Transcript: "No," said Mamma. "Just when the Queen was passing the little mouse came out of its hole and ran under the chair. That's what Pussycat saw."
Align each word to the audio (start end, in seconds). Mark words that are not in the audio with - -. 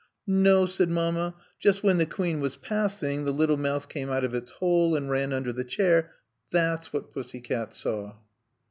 "No," 0.25 0.65
said 0.65 0.89
Mamma. 0.89 1.35
"Just 1.59 1.83
when 1.83 1.99
the 1.99 2.07
Queen 2.07 2.39
was 2.41 2.55
passing 2.55 3.23
the 3.23 3.31
little 3.31 3.55
mouse 3.55 3.85
came 3.85 4.09
out 4.09 4.23
of 4.23 4.33
its 4.33 4.51
hole 4.53 4.95
and 4.95 5.11
ran 5.11 5.31
under 5.31 5.53
the 5.53 5.63
chair. 5.63 6.13
That's 6.51 6.91
what 6.91 7.11
Pussycat 7.11 7.71
saw." 7.71 8.15